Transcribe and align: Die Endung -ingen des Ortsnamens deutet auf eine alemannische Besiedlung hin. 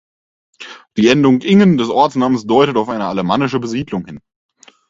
Die 0.97 1.09
Endung 1.09 1.37
-ingen 1.41 1.77
des 1.77 1.89
Ortsnamens 1.89 2.47
deutet 2.47 2.75
auf 2.75 2.89
eine 2.89 3.05
alemannische 3.05 3.59
Besiedlung 3.59 4.03
hin. 4.07 4.19